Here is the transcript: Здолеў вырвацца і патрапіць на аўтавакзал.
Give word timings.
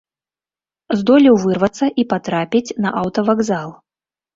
Здолеў 1.01 1.35
вырвацца 1.45 1.93
і 2.03 2.09
патрапіць 2.17 2.67
на 2.83 2.99
аўтавакзал. 3.07 3.69